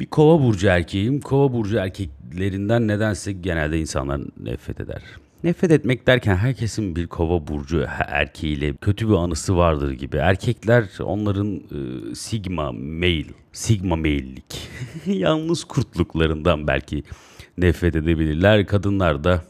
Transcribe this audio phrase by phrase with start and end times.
[0.00, 1.20] Bir kova burcu erkeğim.
[1.20, 5.02] Kova burcu erkeklerinden nedense genelde insanlar nefret eder.
[5.44, 10.16] Nefret etmek derken herkesin bir kova burcu erkeğiyle kötü bir anısı vardır gibi.
[10.16, 14.68] Erkekler onların e, sigma male, sigma male'lik,
[15.06, 17.04] yalnız kurtluklarından belki
[17.58, 18.66] nefret edebilirler.
[18.66, 19.42] Kadınlar da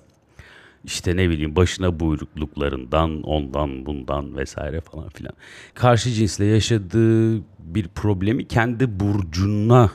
[0.84, 5.32] işte ne bileyim başına buyrukluklarından, ondan, bundan vesaire falan filan.
[5.74, 9.90] Karşı cinsle yaşadığı bir problemi kendi burcuna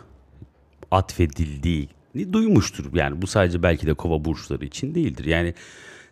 [0.96, 2.86] atfedildiğini duymuştur.
[2.94, 5.26] Yani bu sadece belki de kova burçları için değildir.
[5.26, 5.54] Yani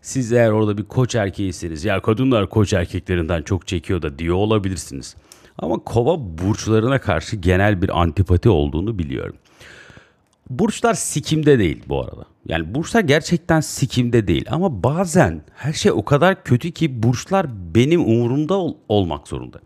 [0.02, 5.16] siz eğer orada bir koç erkeğisiniz ya kadınlar koç erkeklerinden çok çekiyor da diyor olabilirsiniz.
[5.58, 9.36] Ama kova burçlarına karşı genel bir antipati olduğunu biliyorum.
[10.50, 12.26] Burçlar sikimde değil bu arada.
[12.48, 18.02] Yani burçlar gerçekten sikimde değil ama bazen her şey o kadar kötü ki burçlar benim
[18.02, 19.60] umurumda ol- olmak zorunda.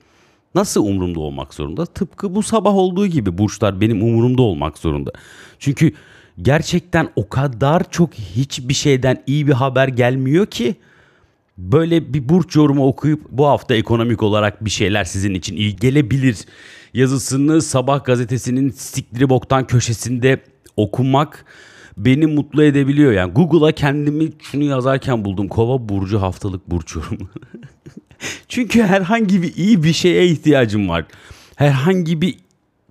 [0.55, 1.85] Nasıl umurumda olmak zorunda?
[1.85, 5.11] Tıpkı bu sabah olduğu gibi burçlar benim umurumda olmak zorunda.
[5.59, 5.93] Çünkü
[6.41, 10.75] gerçekten o kadar çok hiçbir şeyden iyi bir haber gelmiyor ki
[11.57, 16.37] böyle bir burç yorumu okuyup bu hafta ekonomik olarak bir şeyler sizin için iyi gelebilir
[16.93, 20.41] yazısını sabah gazetesinin siktiri boktan köşesinde
[20.77, 21.45] okumak
[21.97, 23.11] beni mutlu edebiliyor.
[23.11, 25.47] Yani Google'a kendimi şunu yazarken buldum.
[25.47, 27.29] Kova burcu haftalık burç yorumu.
[28.47, 31.05] Çünkü herhangi bir iyi bir şeye ihtiyacım var.
[31.55, 32.37] Herhangi bir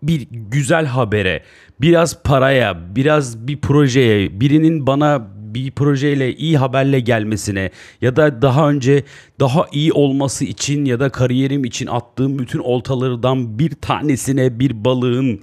[0.02, 1.42] bir güzel habere,
[1.80, 8.70] biraz paraya, biraz bir projeye, birinin bana bir projeyle iyi haberle gelmesine ya da daha
[8.70, 9.04] önce
[9.40, 15.40] daha iyi olması için ya da kariyerim için attığım bütün oltalardan bir tanesine bir balığın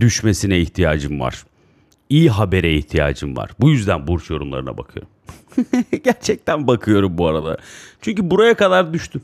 [0.00, 1.44] düşmesine ihtiyacım var.
[2.08, 3.50] İyi habere ihtiyacım var.
[3.60, 5.10] Bu yüzden burç yorumlarına bakıyorum.
[6.04, 7.56] Gerçekten bakıyorum bu arada.
[8.00, 9.22] Çünkü buraya kadar düştüm.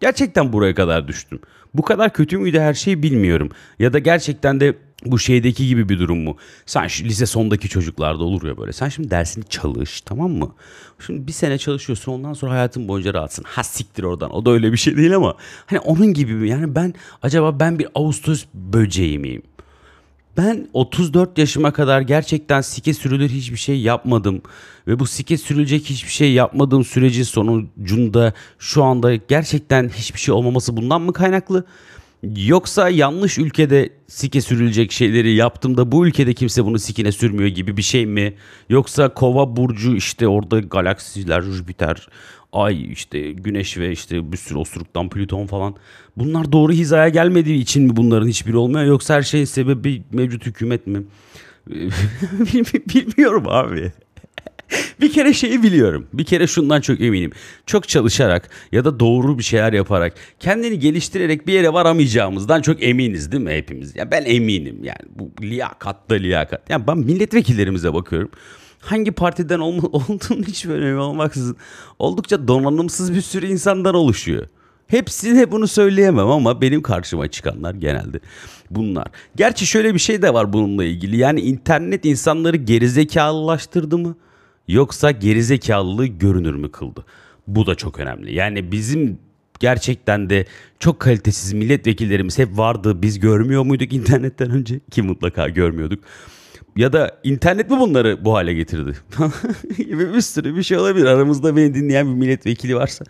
[0.00, 1.40] Gerçekten buraya kadar düştüm.
[1.74, 3.50] Bu kadar kötü müydü her şeyi bilmiyorum.
[3.78, 6.36] Ya da gerçekten de bu şeydeki gibi bir durum mu?
[6.66, 8.72] Sen şu lise sondaki çocuklarda olur ya böyle.
[8.72, 10.54] Sen şimdi dersini çalış tamam mı?
[11.06, 13.44] Şimdi bir sene çalışıyorsun ondan sonra hayatın boyunca rahatsın.
[13.48, 14.34] Ha siktir oradan.
[14.34, 15.36] O da öyle bir şey değil ama.
[15.66, 16.48] Hani onun gibi mi?
[16.48, 19.42] Yani ben acaba ben bir Ağustos böceği miyim?
[20.36, 24.42] Ben 34 yaşıma kadar gerçekten sike sürülür hiçbir şey yapmadım.
[24.86, 30.76] Ve bu sike sürülecek hiçbir şey yapmadığım sürecin sonucunda şu anda gerçekten hiçbir şey olmaması
[30.76, 31.64] bundan mı kaynaklı?
[32.22, 37.82] Yoksa yanlış ülkede sike sürülecek şeyleri yaptığımda bu ülkede kimse bunu sikine sürmüyor gibi bir
[37.82, 38.34] şey mi?
[38.68, 42.08] Yoksa kova burcu işte orada galaksiler, Jüpiter,
[42.52, 45.74] ay işte güneş ve işte bir sürü osuruktan Plüton falan.
[46.16, 50.86] Bunlar doğru hizaya gelmediği için mi bunların hiçbiri olmuyor yoksa her şeyin sebebi mevcut hükümet
[50.86, 51.02] mi?
[52.94, 53.92] Bilmiyorum abi.
[55.00, 56.06] bir kere şeyi biliyorum.
[56.12, 57.32] Bir kere şundan çok eminim.
[57.66, 63.32] Çok çalışarak ya da doğru bir şeyler yaparak kendini geliştirerek bir yere varamayacağımızdan çok eminiz
[63.32, 63.96] değil mi hepimiz?
[63.96, 66.70] Ya ben eminim yani bu liyakat da liyakat.
[66.70, 68.30] Yani ben milletvekillerimize bakıyorum
[68.80, 71.56] hangi partiden ol- olduğunu hiç önemi olmaksızın
[71.98, 74.46] oldukça donanımsız bir sürü insandan oluşuyor.
[74.86, 78.20] Hepsine bunu söyleyemem ama benim karşıma çıkanlar genelde
[78.70, 79.06] bunlar.
[79.36, 81.16] Gerçi şöyle bir şey de var bununla ilgili.
[81.16, 84.16] Yani internet insanları gerizekalılaştırdı mı?
[84.68, 87.04] Yoksa gerizekalılığı görünür mü kıldı?
[87.46, 88.34] Bu da çok önemli.
[88.34, 89.18] Yani bizim
[89.60, 90.46] gerçekten de
[90.78, 93.02] çok kalitesiz milletvekillerimiz hep vardı.
[93.02, 94.80] Biz görmüyor muyduk internetten önce?
[94.90, 96.04] Ki mutlaka görmüyorduk
[96.76, 98.96] ya da internet mi bunları bu hale getirdi?
[99.78, 101.06] bir sürü bir şey olabilir.
[101.06, 103.04] Aramızda beni dinleyen bir milletvekili varsa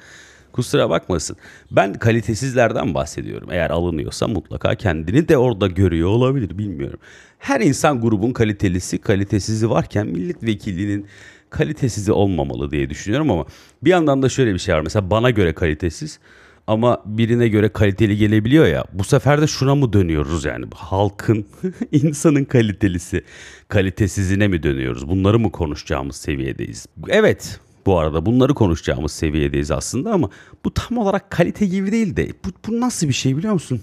[0.53, 1.37] kusura bakmasın.
[1.71, 3.49] Ben kalitesizlerden bahsediyorum.
[3.53, 6.99] Eğer alınıyorsa mutlaka kendini de orada görüyor olabilir bilmiyorum.
[7.39, 11.07] Her insan grubun kalitelisi, kalitesizi varken milletvekilinin
[11.51, 13.45] kalitesizi olmamalı diye düşünüyorum ama
[13.83, 14.81] bir yandan da şöyle bir şey var.
[14.81, 16.19] Mesela bana göre kalitesiz
[16.67, 18.85] ama birine göre kaliteli gelebiliyor ya.
[18.93, 20.67] Bu sefer de şuna mı dönüyoruz yani?
[20.75, 21.47] Halkın,
[21.93, 23.25] insanın kalitelisi,
[23.69, 25.09] kalitesizine mi dönüyoruz?
[25.09, 26.87] Bunları mı konuşacağımız seviyedeyiz?
[27.09, 30.31] Evet, bu arada bunları konuşacağımız seviyedeyiz aslında ama
[30.65, 33.81] bu tam olarak kalite gibi değil de bu, bu nasıl bir şey biliyor musun?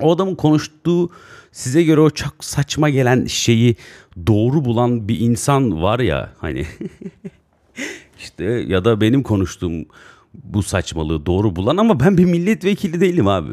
[0.00, 1.10] O adamın konuştuğu
[1.52, 3.76] size göre o çok saçma gelen şeyi
[4.26, 6.66] doğru bulan bir insan var ya hani
[8.18, 9.84] işte ya da benim konuştuğum
[10.34, 13.52] bu saçmalığı doğru bulan ama ben bir milletvekili değilim abi.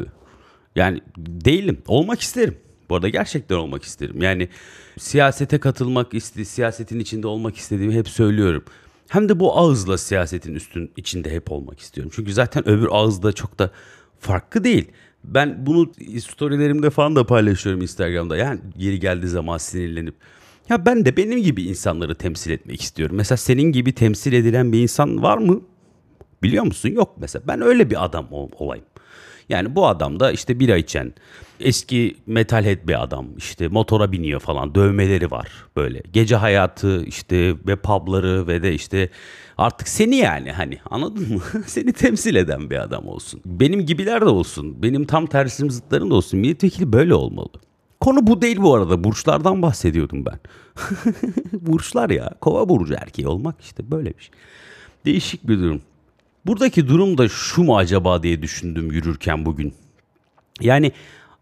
[0.76, 1.82] Yani değilim.
[1.86, 2.58] Olmak isterim.
[2.88, 4.22] Bu arada gerçekten olmak isterim.
[4.22, 4.48] Yani
[4.98, 8.64] siyasete katılmak, iste, siyasetin içinde olmak istediğimi hep söylüyorum.
[9.08, 12.12] Hem de bu ağızla siyasetin üstün içinde hep olmak istiyorum.
[12.14, 13.70] Çünkü zaten öbür ağızda çok da
[14.18, 14.88] farklı değil.
[15.24, 18.36] Ben bunu storylerimde falan da paylaşıyorum Instagram'da.
[18.36, 20.14] Yani geri geldiği zaman sinirlenip
[20.68, 23.16] ya ben de benim gibi insanları temsil etmek istiyorum.
[23.16, 25.60] Mesela senin gibi temsil edilen bir insan var mı?
[26.42, 26.88] Biliyor musun?
[26.88, 27.42] Yok mesela.
[27.48, 28.84] Ben öyle bir adam ol- olayım.
[29.48, 31.12] Yani bu adam da işte bira içen,
[31.60, 33.26] eski metalhead bir adam.
[33.36, 36.02] işte motora biniyor falan, dövmeleri var böyle.
[36.12, 39.10] Gece hayatı işte ve pubları ve de işte
[39.58, 41.40] artık seni yani hani anladın mı?
[41.66, 43.40] seni temsil eden bir adam olsun.
[43.44, 44.82] Benim gibiler de olsun.
[44.82, 46.40] Benim tam tersim zıtlarım da olsun.
[46.40, 47.48] Milletvekili böyle olmalı.
[48.00, 49.04] Konu bu değil bu arada.
[49.04, 50.40] Burçlardan bahsediyordum ben.
[51.52, 52.34] Burçlar ya.
[52.40, 54.30] Kova burcu erkeği olmak işte böyle bir şey.
[55.04, 55.82] Değişik bir durum.
[56.48, 59.74] Buradaki durum da şu mu acaba diye düşündüm yürürken bugün.
[60.60, 60.92] Yani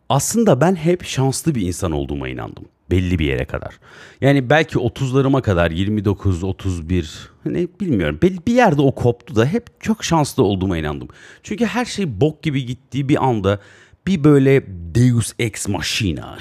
[0.08, 2.64] aslında ben hep şanslı bir insan olduğuma inandım.
[2.91, 3.79] Belli bir yere kadar.
[4.20, 8.19] Yani belki 30'larıma kadar 29, 31 hani bilmiyorum.
[8.47, 11.09] Bir yerde o koptu da hep çok şanslı olduğuma inandım.
[11.43, 13.61] Çünkü her şey bok gibi gittiği bir anda
[14.06, 16.38] bir böyle Deus Ex Machina.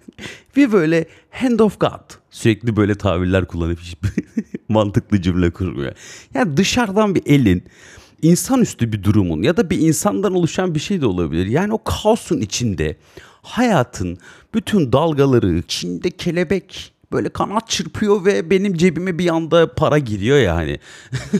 [0.56, 2.14] bir böyle Hand of God.
[2.30, 3.78] Sürekli böyle tabirler kullanıp
[4.68, 5.92] mantıklı cümle kurmuyor.
[6.34, 7.64] Yani dışarıdan bir elin
[8.22, 11.46] insanüstü bir durumun ya da bir insandan oluşan bir şey de olabilir.
[11.46, 12.96] Yani o kaosun içinde
[13.42, 14.18] hayatın
[14.54, 20.78] bütün dalgaları, içinde kelebek böyle kanat çırpıyor ve benim cebime bir anda para giriyor yani.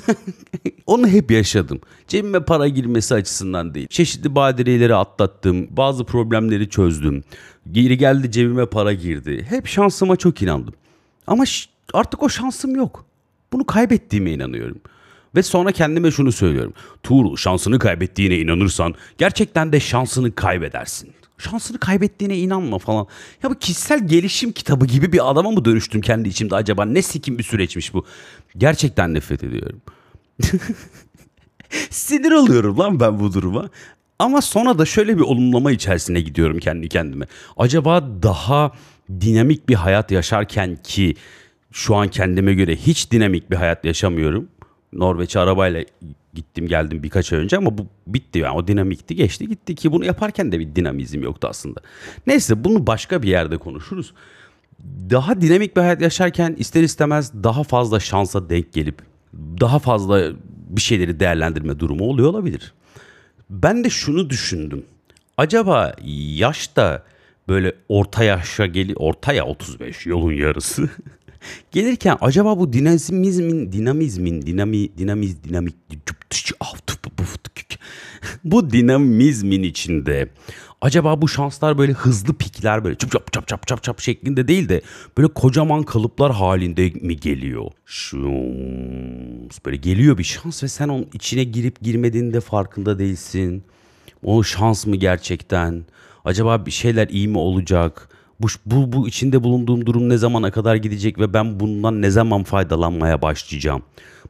[0.87, 1.81] Onu hep yaşadım.
[2.09, 3.89] Cebime para girmesi açısından değil.
[3.89, 5.67] Çeşitli badireleri atlattım.
[5.71, 7.25] Bazı problemleri çözdüm.
[7.73, 9.47] Geri geldi cebime para girdi.
[9.49, 10.75] Hep şansıma çok inandım.
[11.27, 11.45] Ama
[11.95, 13.05] artık o şansım yok.
[13.53, 14.81] Bunu kaybettiğime inanıyorum.
[15.35, 16.73] Ve sonra kendime şunu söylüyorum.
[17.03, 21.13] Tuğrul şansını kaybettiğine inanırsan gerçekten de şansını kaybedersin.
[21.39, 23.07] Şansını kaybettiğine inanma falan.
[23.43, 26.85] Ya bu kişisel gelişim kitabı gibi bir adama mı dönüştüm kendi içimde acaba?
[26.85, 28.05] Ne sikim bir süreçmiş bu.
[28.57, 29.83] Gerçekten nefret ediyorum.
[31.91, 33.71] Sinir oluyorum lan ben bu duruma.
[34.19, 37.27] Ama sonra da şöyle bir olumlama içerisine gidiyorum kendi kendime.
[37.57, 38.73] Acaba daha
[39.21, 41.15] dinamik bir hayat yaşarken ki
[41.73, 44.49] şu an kendime göre hiç dinamik bir hayat yaşamıyorum.
[44.93, 45.85] Norveç'e arabayla
[46.39, 50.05] gittim geldim birkaç ay önce ama bu bitti yani o dinamikti geçti gitti ki bunu
[50.05, 51.81] yaparken de bir dinamizm yoktu aslında.
[52.27, 54.15] Neyse bunu başka bir yerde konuşuruz.
[55.11, 59.03] Daha dinamik bir hayat yaşarken ister istemez daha fazla şansa denk gelip
[59.35, 60.33] daha fazla
[60.69, 62.73] bir şeyleri değerlendirme durumu oluyor olabilir.
[63.51, 64.85] Ben de şunu düşündüm.
[65.37, 65.95] Acaba
[66.35, 67.05] yaşta
[67.49, 70.89] böyle orta yaşa geli orta ya 35 yolun yarısı.
[71.73, 75.77] Gelirken acaba bu dinamizmin dinamizmin dinami dinamiz dinamik
[78.45, 80.29] bu dinamizmin içinde
[80.81, 84.69] acaba bu şanslar böyle hızlı pikler böyle çap çap çap çap çap çap şeklinde değil
[84.69, 84.83] de
[85.19, 87.71] böyle kocaman kalıplar halinde mi geliyor?
[87.87, 88.19] Şu
[89.67, 93.65] böyle geliyor bir şans ve sen onun içine girip girmediğinde farkında değilsin.
[94.23, 95.85] O şans mı gerçekten?
[96.25, 98.09] Acaba bir şeyler iyi mi olacak?
[98.41, 102.45] Bu, bu, bu içinde bulunduğum durum ne zamana kadar gidecek ve ben bundan ne zaman
[102.45, 103.83] faydalanmaya başlayacağım?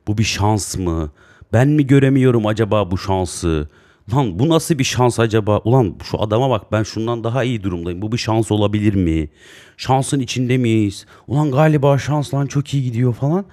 [0.07, 1.11] Bu bir şans mı?
[1.53, 3.69] Ben mi göremiyorum acaba bu şansı?
[4.15, 5.59] Lan bu nasıl bir şans acaba?
[5.59, 8.03] Ulan şu adama bak ben şundan daha iyi durumdayım.
[8.03, 9.29] Bu bir şans olabilir mi?
[9.77, 11.07] Şansın içinde miyiz?
[11.27, 13.45] Ulan galiba şans lan çok iyi gidiyor falan.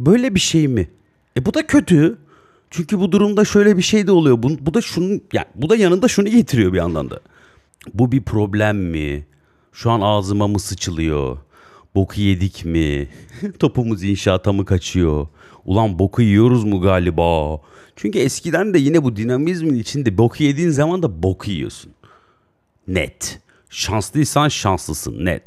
[0.00, 0.88] Böyle bir şey mi?
[1.36, 2.18] E bu da kötü.
[2.70, 4.42] Çünkü bu durumda şöyle bir şey de oluyor.
[4.42, 7.20] Bu, bu da şunu yani bu da yanında şunu getiriyor bir yandan da.
[7.94, 9.26] Bu bir problem mi?
[9.74, 11.38] Şu an ağzıma mı sıçılıyor?
[11.94, 13.08] Boku yedik mi?
[13.58, 15.26] Topumuz inşaata mı kaçıyor?
[15.64, 17.60] Ulan boku yiyoruz mu galiba?
[17.96, 21.92] Çünkü eskiden de yine bu dinamizmin içinde boku yediğin zaman da boku yiyorsun.
[22.88, 23.40] Net.
[23.70, 25.42] Şanslıysan şanslısın net.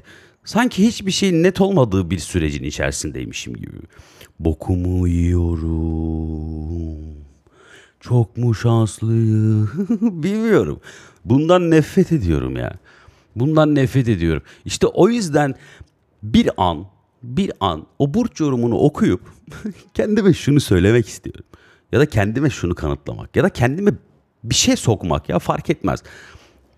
[0.45, 3.77] Sanki hiçbir şeyin net olmadığı bir sürecin içerisindeymişim gibi.
[4.39, 6.97] Bokumu yiyorum.
[7.99, 9.69] Çok mu şanslıyım?
[10.23, 10.79] Bilmiyorum.
[11.25, 12.73] Bundan nefret ediyorum ya.
[13.39, 14.43] Bundan nefret ediyorum.
[14.65, 15.55] İşte o yüzden
[16.23, 16.85] bir an,
[17.23, 19.21] bir an o burç yorumunu okuyup
[19.93, 21.45] kendime şunu söylemek istiyorum.
[21.91, 23.35] Ya da kendime şunu kanıtlamak.
[23.35, 23.91] Ya da kendime
[24.43, 26.03] bir şey sokmak ya fark etmez.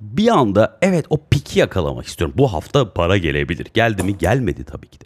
[0.01, 2.35] Bir anda evet o piki yakalamak istiyorum.
[2.37, 3.67] Bu hafta para gelebilir.
[3.73, 4.17] Geldi mi?
[4.17, 5.05] Gelmedi tabii ki de.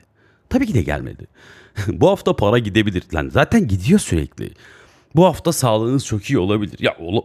[0.50, 1.28] Tabii ki de gelmedi.
[1.88, 3.04] Bu hafta para gidebilir.
[3.14, 4.52] Lan zaten gidiyor sürekli.
[5.16, 6.80] Bu hafta sağlığınız çok iyi olabilir.
[6.80, 7.22] Ya ol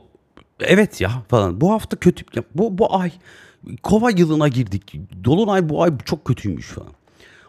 [0.60, 1.60] evet ya falan.
[1.60, 2.24] Bu hafta kötü.
[2.34, 3.12] Ya, bu bu ay
[3.82, 4.94] kova yılına girdik.
[5.24, 6.92] Dolunay bu ay çok kötüymüş falan.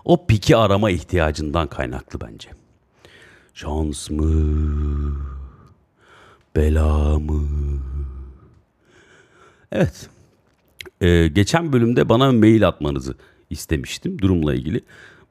[0.05, 2.49] O piki arama ihtiyacından kaynaklı bence.
[3.53, 5.15] Şans mı?
[6.55, 7.47] Bela mı?
[9.71, 10.09] Evet.
[11.01, 13.15] Ee, geçen bölümde bana mail atmanızı
[13.49, 14.81] istemiştim durumla ilgili.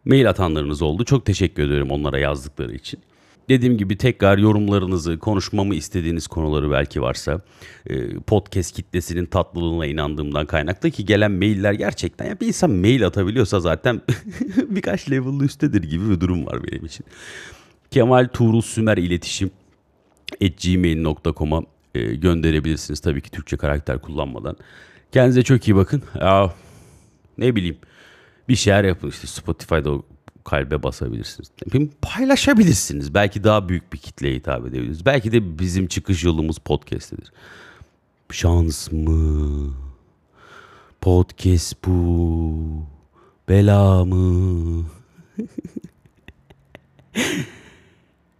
[0.04, 1.04] Mail atanlarınız oldu.
[1.04, 3.00] Çok teşekkür ederim onlara yazdıkları için.
[3.48, 7.40] Dediğim gibi tekrar yorumlarınızı, konuşmamı istediğiniz konuları belki varsa
[7.86, 13.60] e, podcast kitlesinin tatlılığına inandığımdan kaynaklı ki gelen mailler gerçekten ya bir insan mail atabiliyorsa
[13.60, 14.00] zaten
[14.56, 17.06] birkaç level'lı üsttedir gibi bir durum var benim için.
[17.90, 19.50] Kemal Tuğrul Sümer iletişim
[20.40, 21.62] gmail.com'a
[21.94, 23.00] e, gönderebilirsiniz.
[23.00, 24.56] Tabii ki Türkçe karakter kullanmadan.
[25.12, 26.02] Kendinize çok iyi bakın.
[26.20, 26.54] Ya,
[27.38, 27.76] ne bileyim
[28.48, 29.90] bir şeyler yapın işte Spotify'da
[30.44, 31.48] kalbe basabilirsiniz.
[32.02, 33.14] Paylaşabilirsiniz.
[33.14, 35.06] Belki daha büyük bir kitleye hitap edebiliriz.
[35.06, 37.32] Belki de bizim çıkış yolumuz podcast'tedir.
[38.30, 39.74] Şans mı?
[41.00, 42.82] Podcast bu.
[43.48, 44.84] Bela mı?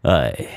[0.04, 0.48] Ay.